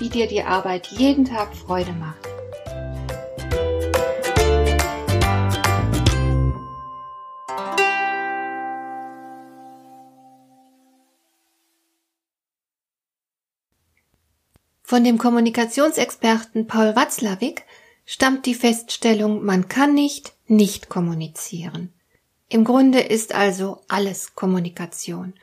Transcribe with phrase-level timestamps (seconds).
[0.00, 2.26] wie dir die Arbeit jeden Tag Freude macht.
[14.82, 17.64] Von dem Kommunikationsexperten Paul Watzlawick
[18.04, 21.92] stammt die Feststellung, man kann nicht nicht kommunizieren.
[22.48, 25.34] Im Grunde ist also alles Kommunikation.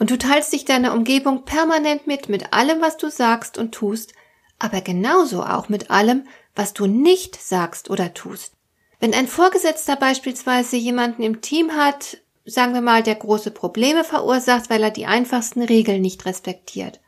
[0.00, 4.14] Und du teilst dich deiner Umgebung permanent mit, mit allem, was du sagst und tust,
[4.58, 6.26] aber genauso auch mit allem,
[6.56, 8.54] was du nicht sagst oder tust.
[8.98, 14.70] Wenn ein Vorgesetzter beispielsweise jemanden im Team hat, sagen wir mal, der große Probleme verursacht,
[14.70, 17.00] weil er die einfachsten Regeln nicht respektiert,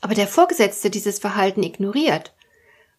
[0.00, 2.34] aber der Vorgesetzte dieses Verhalten ignoriert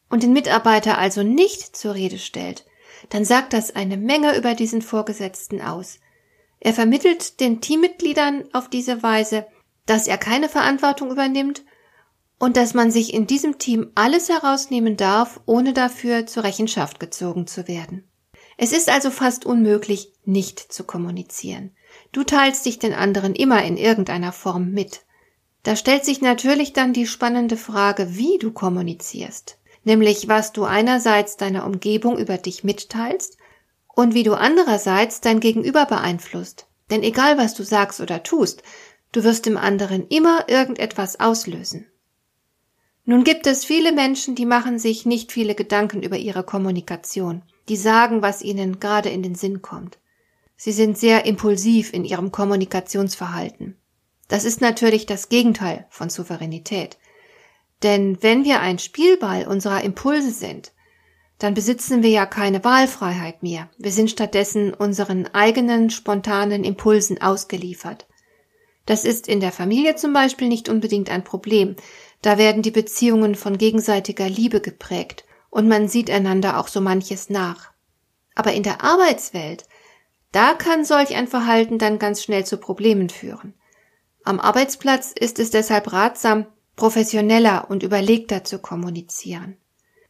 [0.07, 2.63] und den Mitarbeiter also nicht zur Rede stellt,
[3.09, 5.97] dann sagt das eine Menge über diesen Vorgesetzten aus.
[6.65, 9.45] Er vermittelt den Teammitgliedern auf diese Weise,
[9.85, 11.63] dass er keine Verantwortung übernimmt
[12.39, 17.45] und dass man sich in diesem Team alles herausnehmen darf, ohne dafür zur Rechenschaft gezogen
[17.45, 18.09] zu werden.
[18.57, 21.69] Es ist also fast unmöglich, nicht zu kommunizieren.
[22.11, 25.05] Du teilst dich den anderen immer in irgendeiner Form mit.
[25.61, 31.37] Da stellt sich natürlich dann die spannende Frage, wie du kommunizierst, nämlich was du einerseits
[31.37, 33.37] deiner Umgebung über dich mitteilst
[33.95, 36.67] und wie du andererseits dein Gegenüber beeinflusst.
[36.91, 38.61] Denn egal was du sagst oder tust,
[39.11, 41.87] du wirst im anderen immer irgendetwas auslösen.
[43.05, 47.77] Nun gibt es viele Menschen, die machen sich nicht viele Gedanken über ihre Kommunikation, die
[47.77, 49.99] sagen, was ihnen gerade in den Sinn kommt.
[50.57, 53.77] Sie sind sehr impulsiv in ihrem Kommunikationsverhalten.
[54.27, 56.97] Das ist natürlich das Gegenteil von Souveränität.
[57.83, 60.71] Denn wenn wir ein Spielball unserer Impulse sind,
[61.39, 63.69] dann besitzen wir ja keine Wahlfreiheit mehr.
[63.77, 68.07] Wir sind stattdessen unseren eigenen spontanen Impulsen ausgeliefert.
[68.85, 71.75] Das ist in der Familie zum Beispiel nicht unbedingt ein Problem.
[72.21, 77.29] Da werden die Beziehungen von gegenseitiger Liebe geprägt und man sieht einander auch so manches
[77.29, 77.71] nach.
[78.35, 79.65] Aber in der Arbeitswelt,
[80.31, 83.53] da kann solch ein Verhalten dann ganz schnell zu Problemen führen.
[84.23, 89.57] Am Arbeitsplatz ist es deshalb ratsam, professioneller und überlegter zu kommunizieren.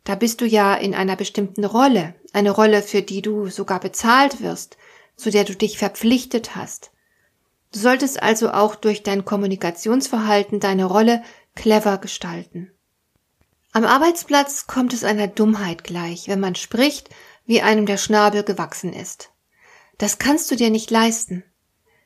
[0.06, 4.42] Da bist du ja in einer bestimmten Rolle, eine Rolle, für die du sogar bezahlt
[4.42, 4.78] wirst,
[5.18, 6.92] zu der du dich verpflichtet hast.
[7.74, 11.24] Du solltest also auch durch dein Kommunikationsverhalten deine Rolle
[11.56, 12.72] clever gestalten.
[13.74, 17.10] Am Arbeitsplatz kommt es einer Dummheit gleich, wenn man spricht,
[17.46, 19.32] wie einem der Schnabel gewachsen ist.
[19.98, 21.44] Das kannst du dir nicht leisten.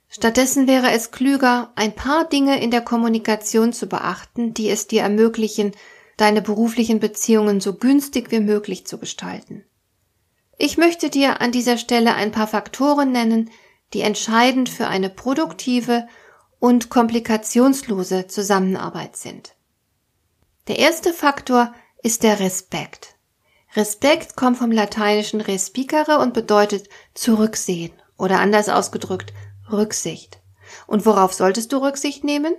[0.08, 5.04] Stattdessen wäre es klüger, ein paar Dinge in der Kommunikation zu beachten, die es dir
[5.04, 5.74] ermöglichen,
[6.20, 9.64] deine beruflichen Beziehungen so günstig wie möglich zu gestalten.
[10.58, 13.50] Ich möchte dir an dieser Stelle ein paar Faktoren nennen,
[13.94, 16.08] die entscheidend für eine produktive
[16.60, 19.56] und komplikationslose Zusammenarbeit sind.
[20.68, 23.16] Der erste Faktor ist der Respekt.
[23.76, 29.32] Respekt kommt vom lateinischen respicere und bedeutet zurücksehen oder anders ausgedrückt
[29.72, 30.42] Rücksicht.
[30.86, 32.54] Und worauf solltest du Rücksicht nehmen?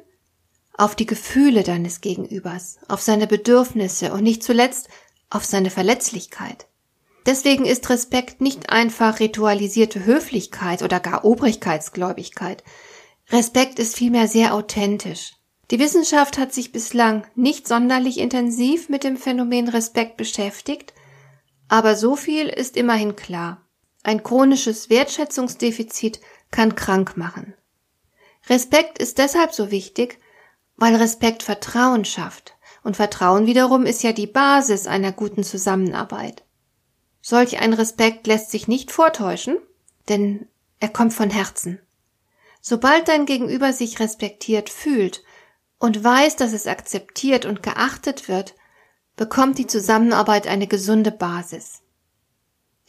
[0.76, 4.88] Auf die Gefühle deines Gegenübers, auf seine Bedürfnisse und nicht zuletzt
[5.28, 6.66] auf seine Verletzlichkeit.
[7.26, 12.64] Deswegen ist Respekt nicht einfach ritualisierte Höflichkeit oder gar Obrigkeitsgläubigkeit.
[13.30, 15.34] Respekt ist vielmehr sehr authentisch.
[15.70, 20.94] Die Wissenschaft hat sich bislang nicht sonderlich intensiv mit dem Phänomen Respekt beschäftigt,
[21.68, 23.64] aber so viel ist immerhin klar.
[24.02, 26.20] Ein chronisches Wertschätzungsdefizit
[26.50, 27.54] kann krank machen.
[28.48, 30.18] Respekt ist deshalb so wichtig,
[30.80, 32.56] weil Respekt Vertrauen schafft.
[32.82, 36.42] Und Vertrauen wiederum ist ja die Basis einer guten Zusammenarbeit.
[37.20, 39.58] Solch ein Respekt lässt sich nicht vortäuschen,
[40.08, 40.48] denn
[40.80, 41.80] er kommt von Herzen.
[42.62, 45.22] Sobald dein Gegenüber sich respektiert fühlt
[45.78, 48.54] und weiß, dass es akzeptiert und geachtet wird,
[49.16, 51.82] bekommt die Zusammenarbeit eine gesunde Basis.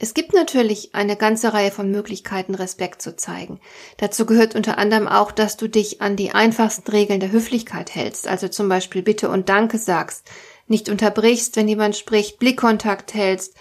[0.04, 3.60] Es gibt natürlich eine ganze Reihe von Möglichkeiten, Respekt zu zeigen.
[3.98, 8.28] Dazu gehört unter anderem auch, dass du dich an die einfachsten Regeln der Höflichkeit hältst,
[8.28, 10.28] also zum Beispiel Bitte und Danke sagst,
[10.66, 13.54] nicht unterbrichst, wenn jemand spricht, Blickkontakt hältst,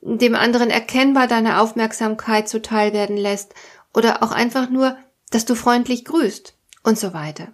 [0.00, 3.54] dem anderen erkennbar deine Aufmerksamkeit zuteil werden lässt
[3.94, 4.96] oder auch einfach nur,
[5.30, 7.52] dass du freundlich grüßt und so weiter.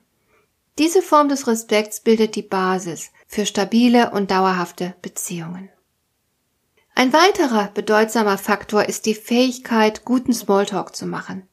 [0.79, 5.69] Diese Form des Respekts bildet die Basis für stabile und dauerhafte Beziehungen.
[7.01, 11.49] Ein weiterer bedeutsamer Faktor ist die Fähigkeit, guten Smalltalk zu machen.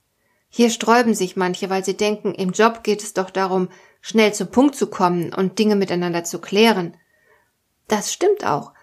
[0.49, 3.69] Hier sträuben sich manche, weil sie denken, im Job geht es doch darum,
[4.01, 6.97] schnell zum Punkt zu kommen und Dinge miteinander zu klären.
[7.87, 8.73] Das stimmt auch.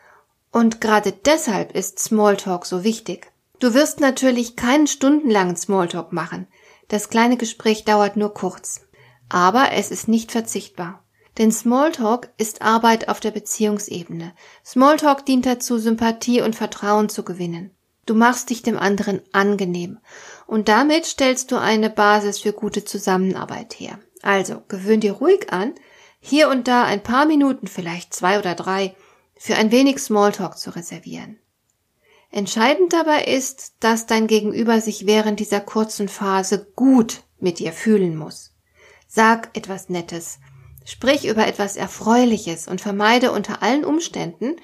[0.52, 3.30] Und gerade deshalb ist Smalltalk so wichtig.
[3.60, 6.46] Du wirst natürlich keinen stundenlangen Smalltalk machen.
[6.88, 8.86] Das kleine Gespräch dauert nur kurz.
[9.28, 11.03] Aber es ist nicht verzichtbar.
[11.38, 14.32] Denn Smalltalk ist Arbeit auf der Beziehungsebene.
[14.64, 17.70] Smalltalk dient dazu, Sympathie und Vertrauen zu gewinnen.
[18.06, 19.98] Du machst dich dem anderen angenehm.
[20.46, 23.98] Und damit stellst du eine Basis für gute Zusammenarbeit her.
[24.22, 25.74] Also, gewöhn dir ruhig an,
[26.20, 28.94] hier und da ein paar Minuten, vielleicht zwei oder drei,
[29.36, 31.38] für ein wenig Smalltalk zu reservieren.
[32.30, 38.16] Entscheidend dabei ist, dass dein Gegenüber sich während dieser kurzen Phase gut mit dir fühlen
[38.16, 38.54] muss.
[39.06, 40.38] Sag etwas Nettes,
[40.84, 44.56] sprich über etwas Erfreuliches und vermeide unter allen Umständen,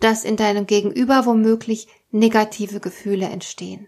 [0.00, 3.86] dass in deinem Gegenüber womöglich negative Gefühle entstehen.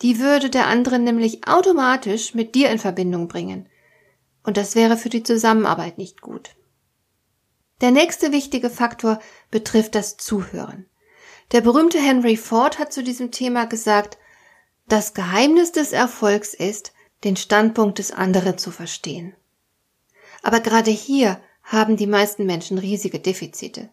[0.00, 3.68] Die würde der andere nämlich automatisch mit dir in Verbindung bringen.
[4.44, 6.56] Und das wäre für die Zusammenarbeit nicht gut.
[7.80, 9.20] Der nächste wichtige Faktor
[9.50, 10.86] betrifft das Zuhören.
[11.52, 14.18] Der berühmte Henry Ford hat zu diesem Thema gesagt,
[14.88, 16.92] das Geheimnis des Erfolgs ist,
[17.24, 19.34] den Standpunkt des anderen zu verstehen.
[20.42, 23.90] Aber gerade hier haben die meisten Menschen riesige Defizite.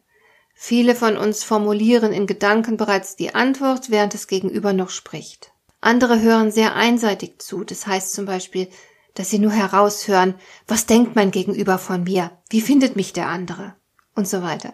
[0.54, 5.54] Viele von uns formulieren in Gedanken bereits die Antwort, während das Gegenüber noch spricht.
[5.80, 8.68] Andere hören sehr einseitig zu, das heißt zum Beispiel,
[9.14, 10.36] dass sie nur heraushören,
[10.68, 13.76] was denkt mein Gegenüber von mir, wie findet mich der andere
[14.16, 14.74] und so weiter.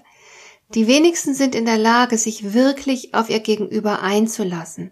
[0.73, 4.91] Die wenigsten sind in der Lage, sich wirklich auf ihr Gegenüber einzulassen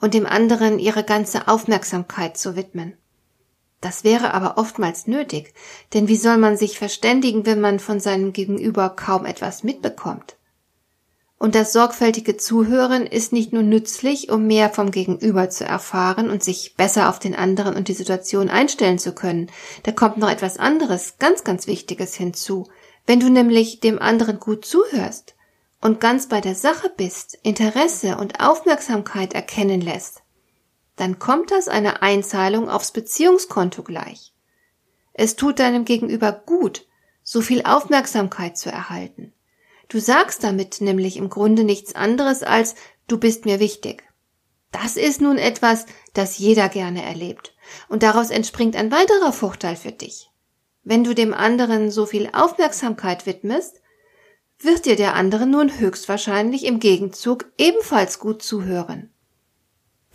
[0.00, 2.96] und dem anderen ihre ganze Aufmerksamkeit zu widmen.
[3.80, 5.52] Das wäre aber oftmals nötig,
[5.92, 10.36] denn wie soll man sich verständigen, wenn man von seinem Gegenüber kaum etwas mitbekommt?
[11.38, 16.42] Und das sorgfältige Zuhören ist nicht nur nützlich, um mehr vom Gegenüber zu erfahren und
[16.42, 19.50] sich besser auf den anderen und die Situation einstellen zu können.
[19.82, 22.68] Da kommt noch etwas anderes, ganz, ganz Wichtiges hinzu.
[23.06, 25.34] Wenn du nämlich dem anderen gut zuhörst
[25.82, 30.22] und ganz bei der Sache bist, Interesse und Aufmerksamkeit erkennen lässt,
[30.96, 34.32] dann kommt das einer Einzahlung aufs Beziehungskonto gleich.
[35.12, 36.86] Es tut deinem Gegenüber gut,
[37.22, 39.32] so viel Aufmerksamkeit zu erhalten.
[39.88, 42.74] Du sagst damit nämlich im Grunde nichts anderes als
[43.06, 44.02] du bist mir wichtig.
[44.72, 47.54] Das ist nun etwas, das jeder gerne erlebt,
[47.88, 50.30] und daraus entspringt ein weiterer Vorteil für dich.
[50.82, 53.80] Wenn du dem anderen so viel Aufmerksamkeit widmest,
[54.58, 59.12] wird dir der andere nun höchstwahrscheinlich im Gegenzug ebenfalls gut zuhören.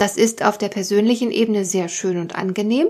[0.01, 2.87] Das ist auf der persönlichen Ebene sehr schön und angenehm,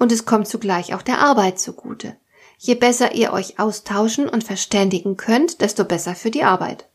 [0.00, 2.16] und es kommt zugleich auch der Arbeit zugute.
[2.58, 6.88] Je besser ihr euch austauschen und verständigen könnt, desto besser für die Arbeit.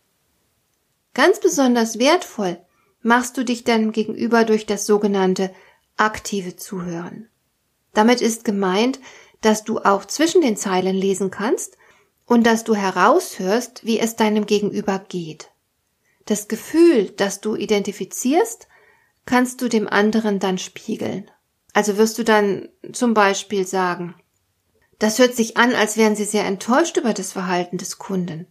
[1.14, 2.60] Ganz besonders wertvoll
[3.02, 5.50] machst du dich deinem Gegenüber durch das sogenannte
[5.96, 7.30] aktive Zuhören.
[7.94, 9.00] Damit ist gemeint,
[9.40, 11.78] dass du auch zwischen den Zeilen lesen kannst
[12.26, 15.52] und dass du heraushörst, wie es deinem Gegenüber geht.
[16.26, 18.68] Das Gefühl, das du identifizierst,
[19.28, 21.30] kannst du dem anderen dann spiegeln.
[21.74, 24.16] Also wirst du dann zum Beispiel sagen,
[24.98, 28.48] das hört sich an, als wären sie sehr enttäuscht über das Verhalten des Kunden.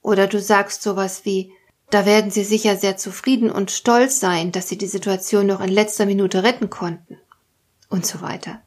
[0.00, 1.52] Oder du sagst sowas wie,
[1.90, 5.68] da werden sie sicher sehr zufrieden und stolz sein, dass sie die Situation noch in
[5.68, 7.18] letzter Minute retten konnten.
[7.90, 8.62] Und so weiter.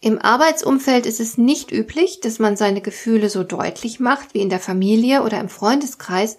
[0.00, 4.50] Im Arbeitsumfeld ist es nicht üblich, dass man seine Gefühle so deutlich macht wie in
[4.50, 6.38] der Familie oder im Freundeskreis,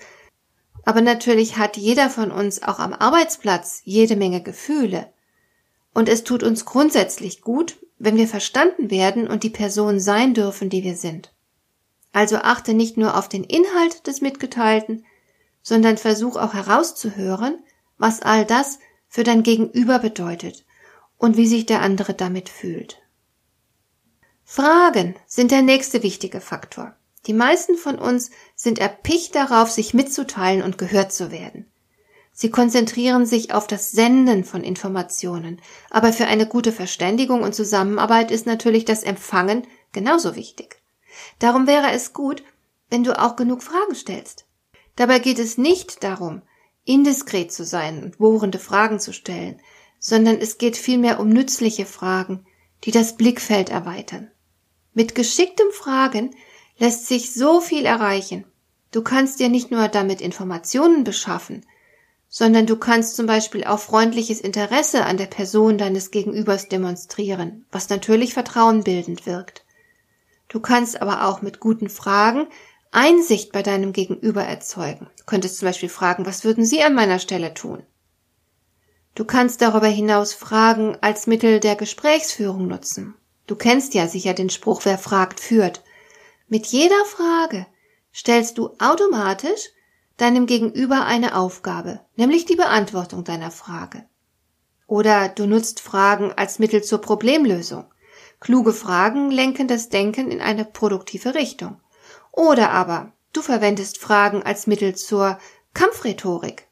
[0.88, 5.12] aber natürlich hat jeder von uns auch am Arbeitsplatz jede Menge Gefühle.
[5.94, 10.70] Und es tut uns grundsätzlich gut, wenn wir verstanden werden und die Person sein dürfen,
[10.70, 11.34] die wir sind.
[12.13, 15.06] Also achte nicht nur auf den Inhalt des Mitgeteilten,
[15.62, 17.62] sondern versuch auch herauszuhören,
[17.98, 18.79] was all das
[19.10, 20.63] für dein Gegenüber bedeutet
[21.17, 23.01] und wie sich der andere damit fühlt.
[24.46, 26.96] Fragen sind der nächste wichtige Faktor.
[27.27, 31.69] Die meisten von uns sind erpicht darauf, sich mitzuteilen und gehört zu werden.
[32.31, 38.31] Sie konzentrieren sich auf das Senden von Informationen, aber für eine gute Verständigung und Zusammenarbeit
[38.31, 40.79] ist natürlich das Empfangen genauso wichtig.
[41.39, 42.43] Darum wäre es gut,
[42.89, 44.46] wenn du auch genug Fragen stellst.
[44.96, 46.43] Dabei geht es nicht darum,
[46.86, 49.60] indiskret zu sein und bohrende Fragen zu stellen,
[50.00, 52.46] sondern es geht vielmehr um nützliche Fragen,
[52.84, 54.31] die das Blickfeld erweitern.
[54.93, 56.36] Mit geschicktem Fragen
[56.77, 58.46] lässt sich so viel erreichen.
[58.91, 61.65] Du kannst dir nicht nur damit Informationen beschaffen,
[62.29, 67.89] sondern du kannst zum Beispiel auch freundliches Interesse an der Person deines Gegenübers demonstrieren, was
[67.89, 69.65] natürlich vertrauenbildend wirkt.
[70.48, 72.48] Du kannst aber auch mit guten Fragen
[72.91, 75.07] Einsicht bei deinem Gegenüber erzeugen.
[75.17, 77.84] Du könntest zum Beispiel fragen, was würden Sie an meiner Stelle tun?
[79.13, 83.15] Du kannst darüber hinaus Fragen als Mittel der Gesprächsführung nutzen.
[83.46, 85.81] Du kennst ja sicher den Spruch, wer fragt, führt.
[86.50, 87.68] Mit jeder Frage
[88.13, 89.70] stellst du automatisch
[90.16, 94.06] deinem Gegenüber eine Aufgabe, nämlich die Beantwortung deiner Frage.
[94.88, 97.86] Oder du nutzt Fragen als Mittel zur Problemlösung.
[98.39, 101.82] Kluge Fragen lenken das Denken in eine produktive Richtung.
[102.32, 105.39] Oder aber du verwendest Fragen als Mittel zur
[105.74, 106.68] Kampfrhetorik.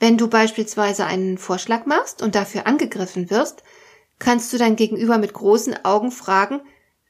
[0.00, 3.62] Wenn du beispielsweise einen Vorschlag machst und dafür angegriffen wirst,
[4.18, 6.60] kannst du dein Gegenüber mit großen Augen fragen,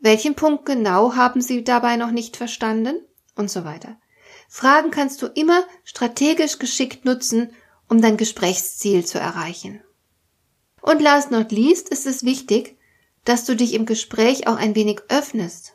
[0.06, 3.04] welchen Punkt genau haben sie dabei noch nicht verstanden?
[3.34, 3.98] Und so weiter.
[4.48, 7.52] Fragen kannst du immer strategisch geschickt nutzen,
[7.88, 9.82] um dein Gesprächsziel zu erreichen.
[10.80, 12.78] Und last not least ist es wichtig,
[13.24, 15.74] dass du dich im Gespräch auch ein wenig öffnest.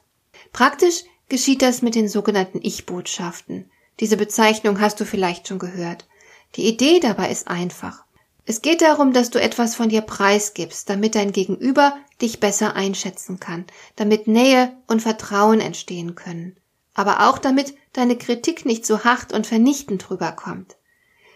[0.53, 3.69] Praktisch geschieht das mit den sogenannten Ich-Botschaften.
[3.99, 6.07] Diese Bezeichnung hast du vielleicht schon gehört.
[6.55, 8.05] Die Idee dabei ist einfach.
[8.45, 13.39] Es geht darum, dass du etwas von dir preisgibst, damit dein Gegenüber dich besser einschätzen
[13.39, 16.57] kann, damit Nähe und Vertrauen entstehen können,
[16.93, 20.75] aber auch damit deine Kritik nicht so hart und vernichtend rüberkommt.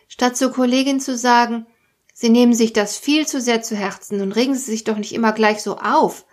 [0.08, 1.68] Statt zur Kollegin zu sagen,
[2.14, 5.14] sie nehmen sich das viel zu sehr zu Herzen und regen sie sich doch nicht
[5.14, 6.26] immer gleich so auf,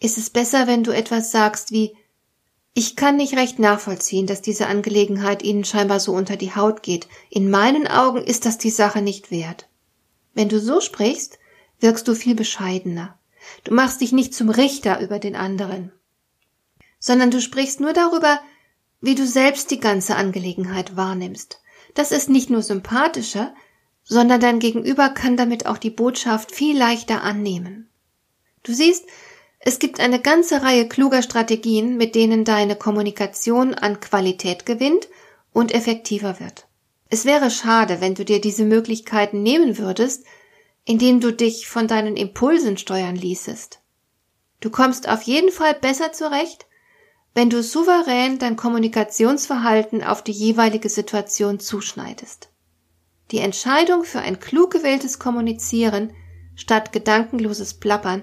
[0.00, 1.96] ist es besser, wenn du etwas sagst wie
[2.78, 7.08] ich kann nicht recht nachvollziehen, dass diese Angelegenheit Ihnen scheinbar so unter die Haut geht.
[7.30, 9.66] In meinen Augen ist das die Sache nicht wert.
[10.36, 11.38] Wenn du so sprichst,
[11.80, 13.18] wirkst du viel bescheidener.
[13.64, 15.92] Du machst dich nicht zum Richter über den anderen,
[16.98, 18.38] sondern du sprichst nur darüber,
[19.00, 21.62] wie du selbst die ganze Angelegenheit wahrnimmst.
[21.94, 23.54] Das ist nicht nur sympathischer,
[24.04, 27.88] sondern dein Gegenüber kann damit auch die Botschaft viel leichter annehmen.
[28.62, 29.06] Du siehst,
[29.58, 35.08] es gibt eine ganze Reihe kluger Strategien, mit denen deine Kommunikation an Qualität gewinnt
[35.54, 36.66] und effektiver wird.
[37.08, 40.24] Es wäre schade, wenn du dir diese Möglichkeiten nehmen würdest,
[40.84, 43.80] indem du dich von deinen Impulsen steuern ließest.
[44.60, 46.66] Du kommst auf jeden Fall besser zurecht,
[47.34, 52.48] wenn du souverän dein Kommunikationsverhalten auf die jeweilige Situation zuschneidest.
[53.30, 56.12] Die Entscheidung für ein klug gewähltes Kommunizieren
[56.54, 58.22] statt gedankenloses Plappern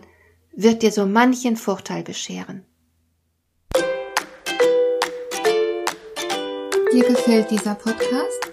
[0.55, 2.65] wird dir so manchen Vorteil bescheren.
[6.91, 8.52] Dir gefällt dieser Podcast?